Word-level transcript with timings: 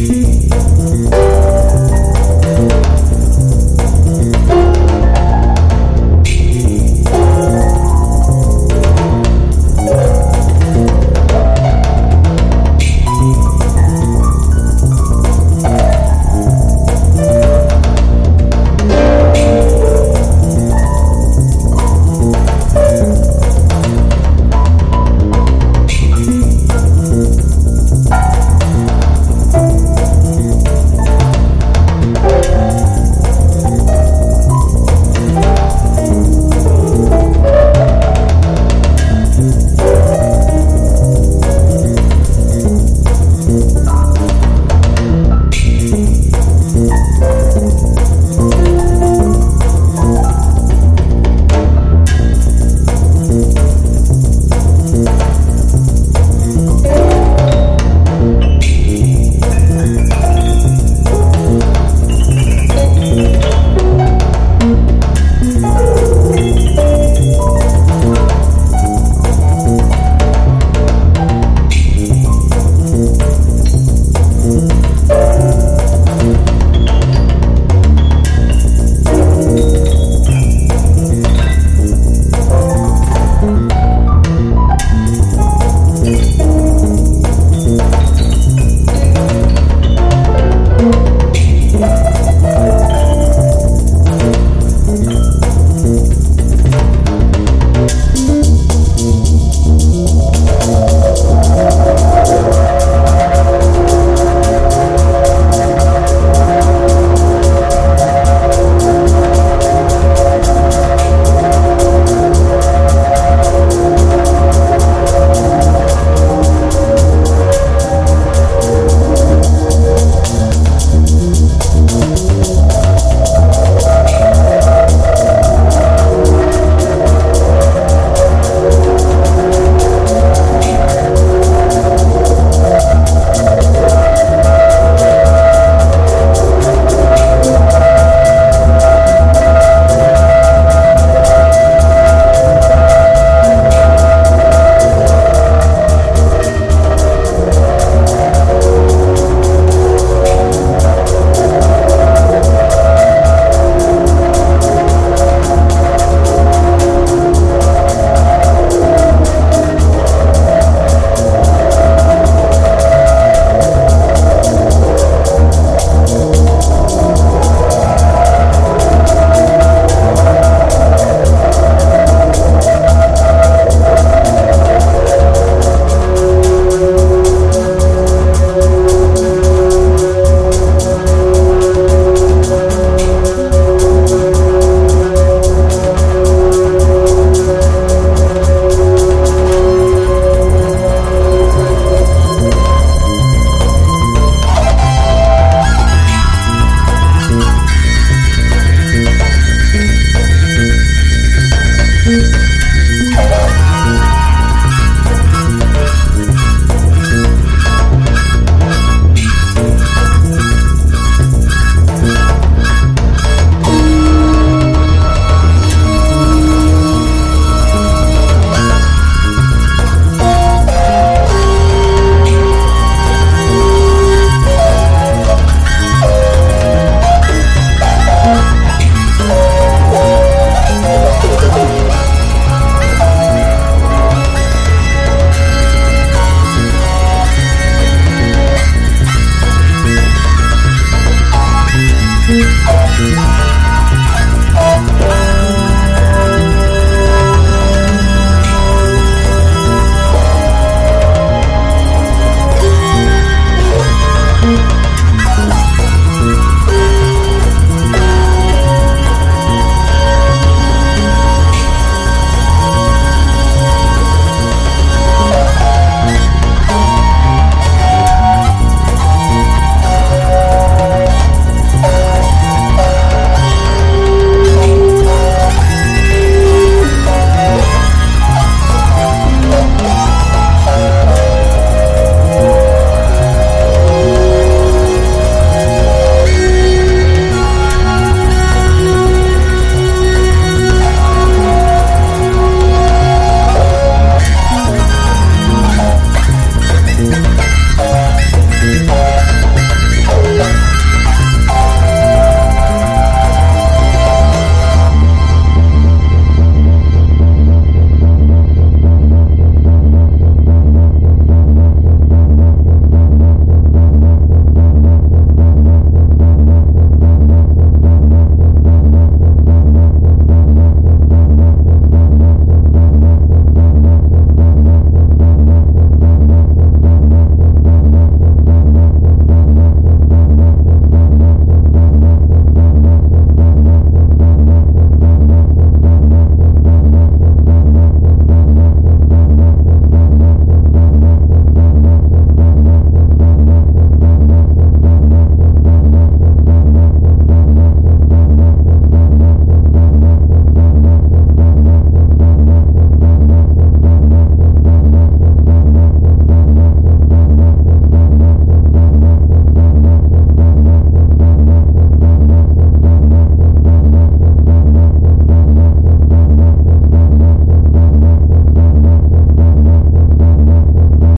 you. 0.00 0.29